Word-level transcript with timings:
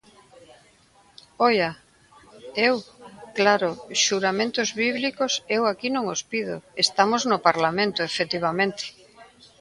¡Oia!, 1.47 1.71
eu, 2.67 2.75
claro, 3.37 3.69
xuramentos 4.03 4.69
bíblicos 4.81 5.31
eu 5.57 5.61
aquí 5.67 5.89
non 5.95 6.05
os 6.13 6.21
pido, 6.31 6.55
estamos 6.85 7.21
no 7.31 7.37
Parlamento, 7.47 7.99
efectivamente. 8.09 8.83